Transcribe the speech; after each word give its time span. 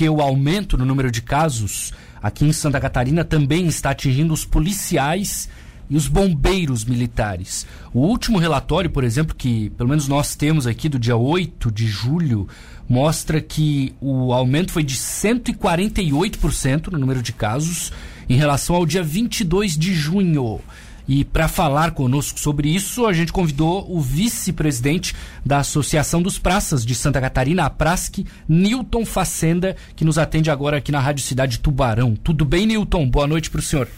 porque 0.00 0.08
o 0.08 0.22
aumento 0.22 0.78
no 0.78 0.86
número 0.86 1.10
de 1.10 1.20
casos 1.20 1.92
aqui 2.22 2.46
em 2.46 2.54
Santa 2.54 2.80
Catarina 2.80 3.22
também 3.22 3.66
está 3.66 3.90
atingindo 3.90 4.32
os 4.32 4.46
policiais 4.46 5.46
e 5.90 5.96
os 5.96 6.08
bombeiros 6.08 6.86
militares. 6.86 7.66
O 7.92 8.00
último 8.00 8.38
relatório, 8.38 8.88
por 8.88 9.04
exemplo, 9.04 9.36
que 9.36 9.68
pelo 9.76 9.90
menos 9.90 10.08
nós 10.08 10.34
temos 10.34 10.66
aqui 10.66 10.88
do 10.88 10.98
dia 10.98 11.18
8 11.18 11.70
de 11.70 11.86
julho, 11.86 12.48
mostra 12.88 13.42
que 13.42 13.94
o 14.00 14.32
aumento 14.32 14.72
foi 14.72 14.82
de 14.82 14.94
148% 14.94 16.86
no 16.86 16.98
número 16.98 17.20
de 17.20 17.34
casos 17.34 17.92
em 18.26 18.36
relação 18.36 18.76
ao 18.76 18.86
dia 18.86 19.02
22 19.02 19.76
de 19.76 19.92
junho. 19.92 20.62
E 21.10 21.24
para 21.24 21.48
falar 21.48 21.90
conosco 21.90 22.38
sobre 22.38 22.72
isso, 22.72 23.04
a 23.04 23.12
gente 23.12 23.32
convidou 23.32 23.84
o 23.90 24.00
vice-presidente 24.00 25.12
da 25.44 25.58
Associação 25.58 26.22
dos 26.22 26.38
Praças 26.38 26.86
de 26.86 26.94
Santa 26.94 27.20
Catarina, 27.20 27.66
a 27.66 27.68
Prasc, 27.68 28.24
Newton 28.48 29.04
Facenda, 29.04 29.74
que 29.96 30.04
nos 30.04 30.18
atende 30.18 30.52
agora 30.52 30.76
aqui 30.76 30.92
na 30.92 31.00
Rádio 31.00 31.24
Cidade 31.24 31.58
Tubarão. 31.58 32.14
Tudo 32.14 32.44
bem, 32.44 32.64
Newton? 32.64 33.10
Boa 33.10 33.26
noite 33.26 33.50
para 33.50 33.58
o 33.58 33.62
senhor. 33.62 33.88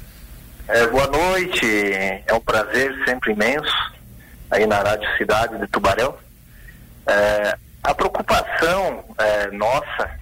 É, 0.67 0.87
boa 0.87 1.07
noite, 1.07 1.67
é 2.27 2.33
um 2.33 2.41
prazer 2.41 2.95
sempre 3.05 3.33
imenso 3.33 3.93
aí 4.51 4.67
na 4.67 4.79
Rádio 4.79 5.07
Cidade 5.19 5.59
de 5.59 5.67
Tubarão. 5.67 6.15
É, 7.07 7.59
a 7.83 7.95
preocupação 7.95 9.05
é, 9.19 9.51
nossa 9.51 10.19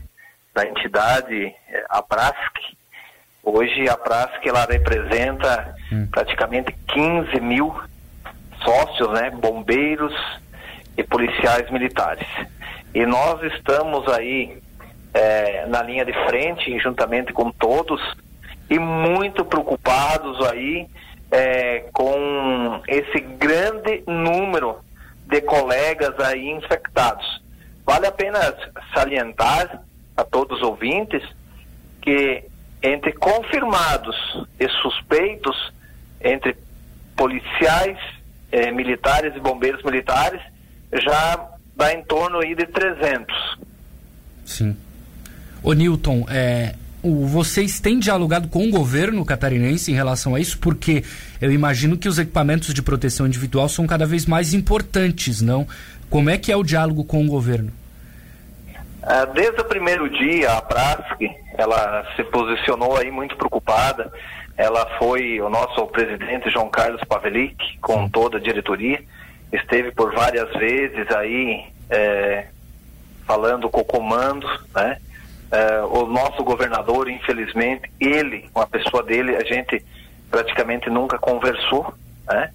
da 0.52 0.66
entidade, 0.66 1.54
é, 1.68 1.84
a 1.88 2.02
Prasc, 2.02 2.49
hoje 3.42 3.88
a 3.88 3.96
Prasc 3.96 4.44
ela 4.44 4.66
representa 4.66 5.74
hum. 5.92 6.06
praticamente 6.10 6.74
15 6.88 7.40
mil 7.40 7.74
sócios, 8.62 9.10
né, 9.12 9.30
bombeiros 9.30 10.14
e 10.96 11.02
policiais 11.02 11.70
militares. 11.70 12.26
E 12.94 13.06
nós 13.06 13.42
estamos 13.54 14.06
aí 14.08 14.60
é, 15.14 15.66
na 15.66 15.82
linha 15.82 16.04
de 16.04 16.12
frente, 16.28 16.78
juntamente 16.78 17.32
com 17.32 17.50
todos, 17.50 18.00
e 18.68 18.78
muito 18.78 19.44
preocupados 19.44 20.46
aí 20.48 20.86
é, 21.30 21.84
com 21.92 22.80
esse 22.86 23.20
grande 23.20 24.02
número 24.06 24.78
de 25.26 25.40
colegas 25.40 26.18
aí 26.20 26.48
infectados. 26.50 27.40
Vale 27.84 28.06
a 28.06 28.12
pena 28.12 28.38
salientar 28.94 29.82
a 30.16 30.24
todos 30.24 30.58
os 30.58 30.64
ouvintes 30.64 31.22
que 32.02 32.44
entre 32.82 33.12
confirmados 33.12 34.16
e 34.58 34.68
suspeitos, 34.82 35.72
entre 36.22 36.56
policiais, 37.16 37.98
eh, 38.50 38.70
militares 38.70 39.34
e 39.36 39.40
bombeiros 39.40 39.82
militares, 39.82 40.40
já 40.92 41.48
dá 41.76 41.92
em 41.92 42.02
torno 42.04 42.38
aí 42.38 42.54
de 42.54 42.66
300. 42.66 43.58
Sim. 44.44 44.76
Ô 45.62 45.72
Newton, 45.72 46.26
é, 46.28 46.74
o, 47.02 47.26
vocês 47.26 47.80
têm 47.80 47.98
dialogado 47.98 48.48
com 48.48 48.66
o 48.66 48.70
governo 48.70 49.24
catarinense 49.24 49.92
em 49.92 49.94
relação 49.94 50.34
a 50.34 50.40
isso? 50.40 50.58
Porque 50.58 51.04
eu 51.40 51.52
imagino 51.52 51.96
que 51.96 52.08
os 52.08 52.18
equipamentos 52.18 52.72
de 52.74 52.82
proteção 52.82 53.26
individual 53.26 53.68
são 53.68 53.86
cada 53.86 54.06
vez 54.06 54.26
mais 54.26 54.54
importantes, 54.54 55.40
não? 55.40 55.66
Como 56.08 56.28
é 56.28 56.36
que 56.36 56.50
é 56.50 56.56
o 56.56 56.64
diálogo 56.64 57.04
com 57.04 57.24
o 57.24 57.28
governo? 57.28 57.72
Ah, 59.02 59.24
desde 59.24 59.60
o 59.60 59.64
primeiro 59.64 60.10
dia, 60.10 60.52
a 60.52 60.60
Prasc, 60.60 61.18
ela 61.60 62.06
se 62.16 62.24
posicionou 62.24 62.96
aí 62.96 63.10
muito 63.10 63.36
preocupada. 63.36 64.12
Ela 64.56 64.86
foi 64.98 65.40
o 65.40 65.48
nosso 65.48 65.86
presidente 65.88 66.50
João 66.50 66.68
Carlos 66.68 67.02
Pavelic, 67.04 67.78
com 67.80 68.08
toda 68.08 68.38
a 68.38 68.40
diretoria, 68.40 69.02
esteve 69.52 69.90
por 69.92 70.14
várias 70.14 70.50
vezes 70.54 71.10
aí 71.10 71.64
é, 71.88 72.46
falando 73.26 73.68
com 73.68 73.80
o 73.80 73.84
comando, 73.84 74.46
né? 74.74 74.98
É, 75.52 75.80
o 75.82 76.06
nosso 76.06 76.44
governador, 76.44 77.10
infelizmente, 77.10 77.90
ele, 77.98 78.48
uma 78.54 78.66
pessoa 78.66 79.02
dele, 79.02 79.34
a 79.34 79.42
gente 79.42 79.84
praticamente 80.30 80.88
nunca 80.88 81.18
conversou, 81.18 81.92
né? 82.26 82.50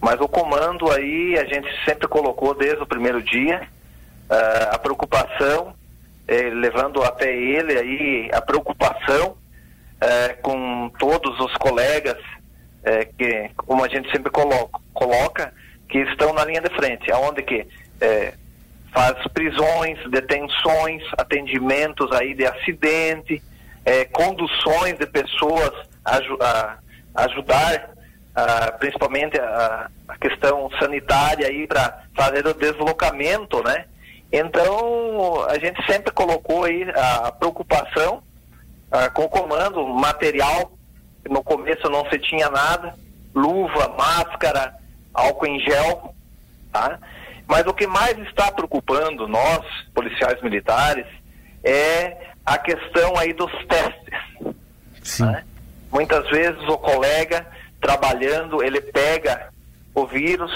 Mas 0.00 0.20
o 0.20 0.26
comando 0.26 0.90
aí 0.90 1.38
a 1.38 1.44
gente 1.44 1.68
sempre 1.84 2.08
colocou 2.08 2.54
desde 2.54 2.82
o 2.82 2.86
primeiro 2.86 3.22
dia 3.22 3.62
uh, 4.30 4.74
a 4.74 4.78
preocupação 4.78 5.74
eh, 6.30 6.48
levando 6.54 7.02
até 7.02 7.34
ele 7.34 7.76
aí 7.76 8.30
a 8.32 8.40
preocupação 8.40 9.36
eh, 10.00 10.28
com 10.40 10.88
todos 10.96 11.40
os 11.40 11.52
colegas 11.56 12.18
eh, 12.84 13.08
que, 13.18 13.50
como 13.56 13.84
a 13.84 13.88
gente 13.88 14.08
sempre 14.12 14.30
coloca, 14.30 14.78
coloca, 14.94 15.52
que 15.88 15.98
estão 15.98 16.32
na 16.32 16.44
linha 16.44 16.60
de 16.60 16.70
frente, 16.76 17.10
aonde 17.10 17.42
que 17.42 17.66
faz 18.92 19.16
prisões, 19.34 19.98
detenções, 20.08 21.02
atendimentos 21.18 22.12
aí 22.12 22.32
de 22.32 22.46
acidente, 22.46 23.42
conduções 24.12 24.96
de 24.98 25.06
pessoas 25.06 25.72
a, 26.04 26.16
a 27.14 27.24
ajudar 27.24 27.90
principalmente 28.78 29.38
a, 29.38 29.90
a, 30.08 30.16
questão 30.16 30.70
sanitária 30.78 31.48
aí 31.48 31.66
para 31.66 32.04
fazer 32.14 32.46
o 32.46 32.54
deslocamento, 32.54 33.62
né? 33.64 33.84
Então, 34.32 35.44
a 35.48 35.58
gente 35.58 35.84
sempre 35.86 36.12
colocou 36.12 36.64
aí 36.64 36.84
a 36.94 37.32
preocupação 37.32 38.22
ah, 38.90 39.10
com 39.10 39.24
o 39.24 39.28
comando, 39.28 39.86
material, 39.86 40.72
no 41.28 41.42
começo 41.42 41.88
não 41.90 42.08
se 42.10 42.18
tinha 42.18 42.48
nada, 42.48 42.94
luva, 43.34 43.88
máscara, 43.96 44.74
álcool 45.12 45.46
em 45.46 45.60
gel, 45.60 46.14
tá? 46.72 46.98
Mas 47.46 47.66
o 47.66 47.74
que 47.74 47.86
mais 47.86 48.16
está 48.18 48.52
preocupando 48.52 49.26
nós, 49.26 49.64
policiais 49.92 50.40
militares, 50.42 51.06
é 51.64 52.16
a 52.46 52.56
questão 52.56 53.16
aí 53.18 53.32
dos 53.32 53.52
testes. 53.66 54.54
Sim. 55.02 55.26
Né? 55.26 55.44
Muitas 55.90 56.28
vezes 56.30 56.62
o 56.68 56.78
colega 56.78 57.44
trabalhando, 57.80 58.62
ele 58.62 58.80
pega 58.80 59.50
o 59.92 60.06
vírus, 60.06 60.52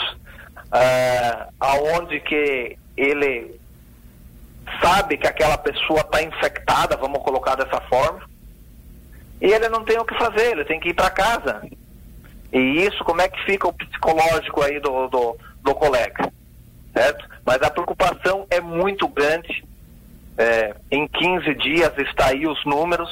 ah, 0.71 1.49
aonde 1.59 2.21
que 2.21 2.79
ele 2.97 3.61
sabe 4.81 5.17
que 5.17 5.27
aquela 5.27 5.59
pessoa 5.59 6.01
está 6.01 6.23
infectada, 6.23 6.97
vamos 6.97 7.23
colocar 7.23 7.55
dessa 7.55 7.81
forma, 7.83 8.21
e 9.41 9.47
ele 9.47 9.69
não 9.69 9.85
tem 9.85 9.99
o 9.99 10.05
que 10.05 10.17
fazer, 10.17 10.53
ele 10.53 10.65
tem 10.65 10.81
que 10.81 10.91
ir 10.91 10.95
para 10.95 11.11
casa. 11.11 11.63
E 12.53 12.59
isso, 12.87 13.03
como 13.05 13.21
é 13.21 13.29
que 13.29 13.45
fica 13.45 13.69
o 13.69 13.73
psicológico 13.73 14.63
aí 14.63 14.81
do, 14.81 15.09
do, 15.09 15.37
do 15.63 15.75
colega? 15.75 16.33
Certo? 16.93 17.29
Mas 17.45 17.61
a 17.63 17.71
preocupação 17.71 18.47
é 18.49 18.61
muito 18.61 19.09
grande. 19.09 19.65
É, 20.39 20.75
em 20.91 21.07
15 21.07 21.55
dias 21.57 21.93
está 21.99 22.29
aí 22.29 22.47
os 22.47 22.65
números. 22.65 23.11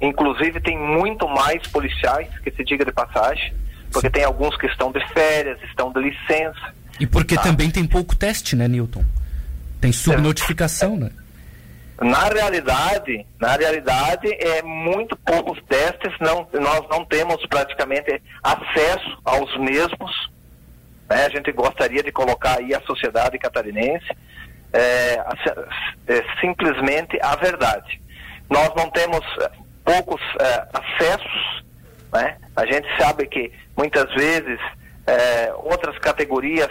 Inclusive 0.00 0.60
tem 0.60 0.78
muito 0.78 1.26
mais 1.26 1.66
policiais, 1.68 2.28
que 2.40 2.50
se 2.50 2.62
diga 2.62 2.84
de 2.84 2.92
passagem, 2.92 3.54
porque 3.90 4.10
tem 4.10 4.24
alguns 4.24 4.54
que 4.58 4.66
estão 4.66 4.92
de 4.92 5.00
férias, 5.08 5.58
estão 5.62 5.90
de 5.90 6.00
licença. 6.00 6.74
E 7.00 7.06
porque 7.06 7.34
tá? 7.34 7.42
também 7.42 7.70
tem 7.70 7.86
pouco 7.86 8.14
teste, 8.14 8.54
né, 8.54 8.68
Newton? 8.68 9.04
Tem 9.80 9.92
subnotificação, 9.92 10.96
né? 10.96 11.10
Na 12.00 12.28
realidade, 12.28 13.26
na 13.40 13.56
realidade, 13.56 14.28
é 14.38 14.62
muito 14.62 15.16
poucos 15.16 15.58
testes, 15.64 16.12
não, 16.20 16.46
nós 16.52 16.82
não 16.90 17.04
temos 17.06 17.44
praticamente 17.46 18.22
acesso 18.42 19.18
aos 19.24 19.56
mesmos. 19.58 20.30
Né? 21.08 21.24
A 21.24 21.28
gente 21.30 21.50
gostaria 21.52 22.02
de 22.02 22.12
colocar 22.12 22.58
aí 22.58 22.74
a 22.74 22.82
sociedade 22.82 23.38
catarinense 23.38 24.14
é, 24.74 25.24
é, 26.08 26.24
simplesmente 26.40 27.18
a 27.22 27.34
verdade. 27.36 28.00
Nós 28.50 28.70
não 28.76 28.90
temos 28.90 29.20
é, 29.40 29.50
poucos 29.82 30.20
é, 30.38 30.68
acessos, 30.74 31.64
né? 32.12 32.36
A 32.54 32.66
gente 32.66 32.86
sabe 32.98 33.26
que 33.26 33.50
muitas 33.76 34.12
vezes 34.14 34.60
é, 35.06 35.52
outras 35.54 35.98
categorias 35.98 36.70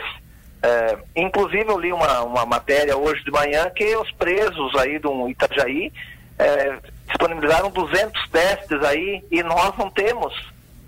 é, 0.66 0.98
inclusive 1.16 1.70
eu 1.70 1.80
li 1.80 1.94
uma, 1.94 2.24
uma 2.24 2.44
matéria 2.44 2.98
hoje 2.98 3.24
de 3.24 3.30
manhã 3.30 3.70
que 3.70 3.96
os 3.98 4.12
presos 4.14 4.76
aí 4.78 4.98
do 4.98 5.30
Itajaí 5.30 5.94
é, 6.40 6.78
disponibilizaram 7.08 7.70
200 7.70 8.30
testes 8.30 8.82
aí 8.82 9.24
e 9.30 9.44
nós 9.44 9.78
não 9.78 9.92
temos, 9.92 10.34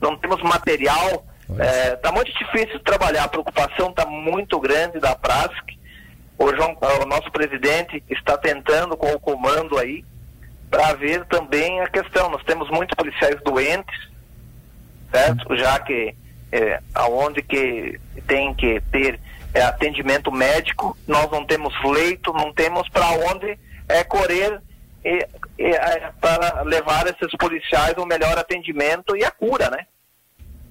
não 0.01 0.17
temos 0.17 0.41
material. 0.41 1.23
Está 1.47 1.63
é, 1.63 1.95
tá 1.95 2.11
muito 2.11 2.33
difícil 2.33 2.79
trabalhar, 2.79 3.25
a 3.25 3.27
preocupação 3.27 3.91
está 3.91 4.03
muito 4.03 4.59
grande 4.59 4.99
da 4.99 5.15
PRASC. 5.15 5.77
O, 6.39 6.55
João, 6.55 6.75
o 7.03 7.05
nosso 7.05 7.31
presidente 7.31 8.03
está 8.09 8.35
tentando 8.35 8.97
com 8.97 9.11
o 9.11 9.19
comando 9.19 9.77
aí 9.77 10.03
para 10.71 10.93
ver 10.93 11.23
também 11.25 11.81
a 11.81 11.87
questão. 11.87 12.31
Nós 12.31 12.43
temos 12.43 12.67
muitos 12.71 12.95
policiais 12.95 13.39
doentes, 13.43 14.09
certo? 15.11 15.55
Já 15.55 15.79
que 15.79 16.15
é, 16.51 16.81
aonde 16.95 17.43
que 17.43 17.99
tem 18.27 18.55
que 18.55 18.81
ter 18.91 19.19
é, 19.57 19.63
atendimento 19.63 20.31
médico, 20.31 20.95
nós 21.07 21.29
não 21.31 21.45
temos 21.45 21.73
leito, 21.83 22.31
não 22.31 22.53
temos 22.53 22.87
para 22.89 23.09
onde 23.09 23.57
é, 23.87 24.03
correr 24.03 24.59
e, 25.03 25.27
e, 25.57 25.65
é, 25.65 26.11
para 26.21 26.61
levar 26.61 27.07
esses 27.07 27.35
policiais 27.37 27.95
o 27.97 28.05
melhor 28.05 28.37
atendimento 28.37 29.15
e 29.15 29.23
a 29.23 29.31
cura, 29.31 29.69
né? 29.69 29.85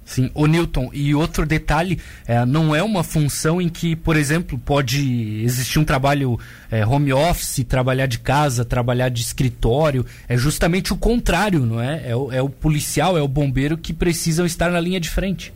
Sim, 0.05 0.31
o 0.33 0.47
Newton, 0.47 0.89
e 0.93 1.13
outro 1.13 1.45
detalhe, 1.45 1.99
é, 2.25 2.45
não 2.45 2.73
é 2.73 2.81
uma 2.81 3.03
função 3.03 3.61
em 3.61 3.67
que, 3.67 3.93
por 3.93 4.15
exemplo, 4.15 4.57
pode 4.57 5.43
existir 5.43 5.79
um 5.79 5.83
trabalho 5.83 6.39
é, 6.71 6.85
home 6.85 7.11
office, 7.11 7.65
trabalhar 7.67 8.05
de 8.05 8.19
casa, 8.19 8.63
trabalhar 8.63 9.09
de 9.09 9.21
escritório, 9.21 10.05
é 10.29 10.37
justamente 10.37 10.93
o 10.93 10.97
contrário, 10.97 11.65
não 11.65 11.81
é? 11.81 12.09
É 12.09 12.15
o, 12.15 12.31
é 12.31 12.41
o 12.41 12.47
policial, 12.47 13.17
é 13.17 13.21
o 13.21 13.27
bombeiro 13.27 13.77
que 13.77 13.91
precisam 13.91 14.45
estar 14.45 14.71
na 14.71 14.79
linha 14.79 14.99
de 14.99 15.09
frente. 15.09 15.53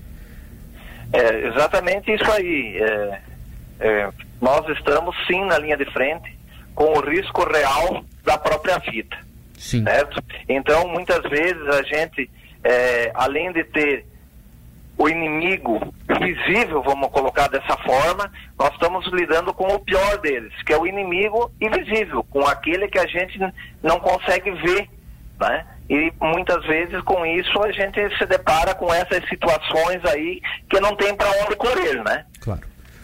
É 1.14 1.48
exatamente 1.48 2.12
isso 2.14 2.32
aí. 2.32 2.78
É, 2.78 3.22
é, 3.80 4.10
nós 4.42 4.68
estamos 4.78 5.16
sim 5.28 5.44
na 5.46 5.58
linha 5.58 5.78
de 5.78 5.86
frente, 5.92 6.38
com 6.74 6.98
o 6.98 7.02
risco 7.02 7.44
real 7.44 8.04
da 8.24 8.38
própria 8.38 8.78
vida. 8.80 9.18
Sim. 9.58 9.84
Certo? 9.84 10.24
Então, 10.48 10.88
muitas 10.88 11.22
vezes 11.30 11.68
a 11.68 11.84
gente, 11.84 12.30
é, 12.64 13.12
além 13.14 13.52
de 13.52 13.64
ter 13.66 14.06
o 14.98 15.10
inimigo 15.10 15.94
visível, 16.20 16.84
vamos 16.84 17.10
colocar 17.10 17.48
dessa 17.48 17.76
forma, 17.78 18.32
nós 18.58 18.72
estamos 18.74 19.06
lidando 19.12 19.54
com 19.54 19.68
o 19.68 19.80
pior 19.80 20.18
deles, 20.20 20.54
que 20.64 20.74
é 20.74 20.78
o 20.78 20.86
inimigo 20.86 21.52
invisível, 21.60 22.24
com 22.30 22.46
aquele 22.46 22.88
que 22.88 23.00
a 23.00 23.08
gente 23.08 23.40
não 23.82 24.00
consegue 24.00 24.52
ver, 24.52 24.88
né? 25.40 25.66
E 25.92 26.10
muitas 26.22 26.66
vezes 26.66 27.02
com 27.02 27.26
isso 27.26 27.62
a 27.62 27.70
gente 27.74 28.00
se 28.18 28.26
depara 28.26 28.74
com 28.74 28.94
essas 28.94 29.28
situações 29.28 30.00
aí 30.06 30.42
que 30.70 30.80
não 30.80 30.96
tem 30.96 31.14
para 31.14 31.30
onde 31.44 31.54
correr, 31.58 32.02
né? 32.06 32.24
Claro. 32.40 32.62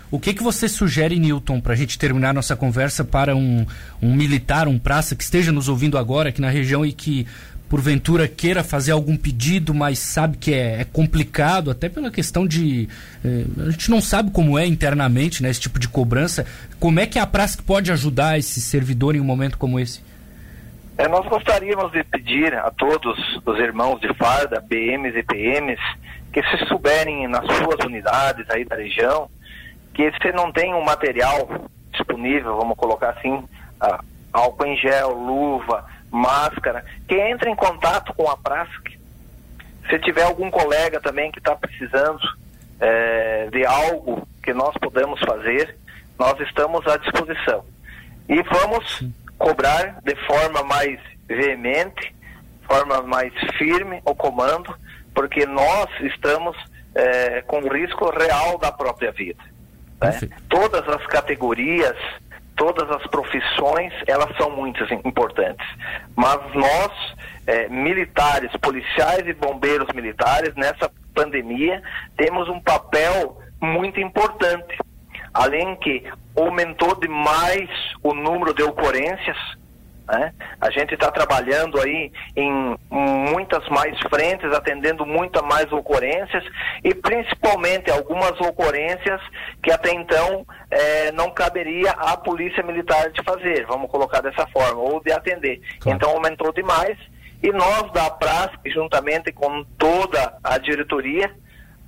O 0.10 0.18
que, 0.18 0.34
que 0.34 0.42
você 0.42 0.70
sugere, 0.70 1.20
Newton, 1.20 1.60
para 1.60 1.74
a 1.74 1.76
gente 1.76 2.00
terminar 2.00 2.34
nossa 2.34 2.56
conversa 2.56 3.04
para 3.04 3.36
um, 3.36 3.66
um 4.02 4.16
militar, 4.16 4.70
um 4.70 4.80
praça 4.80 5.18
que 5.18 5.24
esteja 5.24 5.52
nos 5.52 5.68
ouvindo 5.68 5.98
agora 5.98 6.30
aqui 6.30 6.40
na 6.40 6.50
região 6.50 6.86
e 6.86 6.94
que 6.94 7.28
porventura 7.68 8.26
queira 8.26 8.64
fazer 8.64 8.94
algum 8.94 9.18
pedido, 9.18 9.74
mas 9.74 10.00
sabe 10.00 10.38
que 10.38 10.54
é, 10.54 10.80
é 10.80 10.86
complicado, 10.86 11.70
até 11.70 11.90
pela 11.90 12.10
questão 12.10 12.48
de. 12.48 12.88
Eh, 13.26 13.44
a 13.68 13.72
gente 13.72 13.92
não 13.92 14.00
sabe 14.00 14.32
como 14.32 14.58
é 14.58 14.66
internamente 14.66 15.44
né, 15.44 15.50
esse 15.50 15.60
tipo 15.60 15.78
de 15.78 15.90
cobrança. 15.90 16.46
Como 16.80 17.02
é 17.02 17.06
que 17.06 17.20
a 17.20 17.28
Prask 17.28 17.60
pode 17.64 17.92
ajudar 17.92 18.40
esse 18.40 18.62
servidor 18.62 19.14
em 19.14 19.20
um 19.20 19.26
momento 19.26 19.58
como 19.58 19.78
esse? 19.78 20.00
É, 20.98 21.08
nós 21.08 21.28
gostaríamos 21.28 21.92
de 21.92 22.04
pedir 22.04 22.56
a 22.56 22.72
todos 22.72 23.18
os 23.46 23.60
irmãos 23.60 24.02
de 24.02 24.12
farda, 24.16 24.60
BMs 24.60 25.16
e 25.16 25.22
PMs, 25.22 25.80
que 26.34 26.42
se 26.42 26.66
souberem 26.66 27.28
nas 27.28 27.46
suas 27.46 27.86
unidades 27.86 28.50
aí 28.50 28.66
da 28.66 28.76
região, 28.76 29.30
que 29.94 30.12
se 30.20 30.32
não 30.32 30.52
tem 30.52 30.74
um 30.74 30.84
material 30.84 31.48
disponível, 31.92 32.58
vamos 32.58 32.76
colocar 32.76 33.12
assim, 33.12 33.44
álcool 34.34 34.66
em 34.66 34.78
gel, 34.78 35.12
luva, 35.12 35.86
máscara, 36.10 36.84
que 37.08 37.16
entre 37.16 37.52
em 37.52 37.56
contato 37.56 38.14
com 38.16 38.30
a 38.30 38.36
Prask. 38.36 38.88
Se 39.90 40.00
tiver 40.00 40.24
algum 40.24 40.50
colega 40.50 41.00
também 41.00 41.32
que 41.32 41.38
está 41.38 41.56
precisando 41.56 42.20
é, 42.80 43.50
de 43.52 43.64
algo 43.66 44.28
que 44.42 44.52
nós 44.52 44.74
podemos 44.78 45.20
fazer, 45.22 45.78
nós 46.18 46.40
estamos 46.40 46.86
à 46.88 46.98
disposição. 46.98 47.64
E 48.28 48.42
vamos 48.42 49.06
cobrar 49.38 50.00
de 50.04 50.16
forma 50.26 50.64
mais 50.64 51.00
veemente, 51.28 52.16
forma 52.68 53.02
mais 53.02 53.34
firme 53.58 54.02
o 54.06 54.16
comando, 54.16 54.76
porque 55.14 55.46
nós 55.46 55.90
estamos 56.02 56.56
é, 56.96 57.42
com 57.42 57.60
risco 57.68 58.10
real 58.10 58.58
da 58.58 58.72
própria 58.72 59.12
vida. 59.12 59.44
Né? 60.02 60.20
Todas 60.50 60.88
as 60.88 61.06
categorias 61.08 61.98
todas 62.58 62.90
as 62.90 63.06
profissões, 63.08 63.94
elas 64.08 64.36
são 64.36 64.50
muito 64.50 64.84
importantes. 65.06 65.66
Mas 66.16 66.40
nós, 66.54 67.16
é, 67.46 67.70
militares, 67.70 68.52
policiais 68.58 69.26
e 69.28 69.34
bombeiros 69.34 69.88
militares, 69.94 70.54
nessa 70.56 70.92
pandemia, 71.14 71.82
temos 72.18 72.50
um 72.50 72.60
papel 72.60 73.40
muito 73.62 74.02
importante. 74.02 74.78
Além 75.38 75.76
que 75.76 76.04
aumentou 76.36 77.00
demais 77.00 77.70
o 78.02 78.12
número 78.12 78.56
de 78.56 78.64
ocorrências, 78.64 79.38
né? 80.08 80.34
A 80.60 80.72
gente 80.72 80.96
está 80.96 81.12
trabalhando 81.12 81.80
aí 81.80 82.12
em 82.36 82.76
muitas 82.90 83.68
mais 83.70 83.96
frentes, 84.10 84.52
atendendo 84.52 85.06
muitas 85.06 85.44
mais 85.44 85.72
ocorrências 85.72 86.44
e 86.84 86.96
principalmente 86.96 87.92
algumas 87.92 88.40
ocorrências 88.40 89.22
que 89.62 89.72
até 89.72 89.92
então 89.92 90.44
é, 90.72 91.12
não 91.12 91.30
caberia 91.30 91.92
à 91.92 92.18
polícia 92.18 92.64
militar 92.64 93.12
de 93.12 93.22
fazer, 93.24 93.66
vamos 93.68 93.92
colocar 93.92 94.22
dessa 94.22 94.48
forma, 94.48 94.82
ou 94.82 95.04
de 95.04 95.12
atender. 95.12 95.62
Claro. 95.82 95.98
Então 95.98 96.12
aumentou 96.12 96.52
demais 96.52 96.98
e 97.44 97.52
nós 97.52 97.92
da 97.92 98.10
PRASC, 98.10 98.58
juntamente 98.68 99.32
com 99.32 99.64
toda 99.78 100.38
a 100.44 100.58
diretoria, 100.58 101.32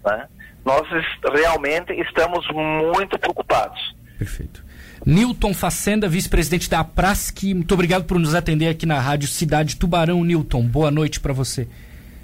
né, 0.05 0.27
nós 0.69 0.87
realmente 1.33 1.93
estamos 1.93 2.45
muito 2.53 3.17
preocupados. 3.17 3.95
Perfeito. 4.19 4.63
Newton 5.03 5.53
Facenda, 5.53 6.07
vice-presidente 6.07 6.69
da 6.69 6.83
Prask, 6.83 7.41
muito 7.43 7.73
obrigado 7.73 8.03
por 8.03 8.19
nos 8.19 8.35
atender 8.35 8.67
aqui 8.67 8.85
na 8.85 8.99
Rádio 8.99 9.27
Cidade 9.27 9.77
Tubarão, 9.77 10.23
Newton. 10.23 10.61
Boa 10.67 10.91
noite 10.91 11.19
para 11.19 11.33
você. 11.33 11.67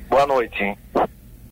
Boa 0.10 0.28
noite. 0.28 0.78